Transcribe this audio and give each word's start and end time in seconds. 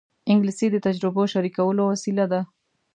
انګلیسي 0.31 0.67
د 0.71 0.77
تجربو 0.85 1.21
شریکولو 1.33 1.81
وسیله 1.91 2.25
ده 2.31 2.41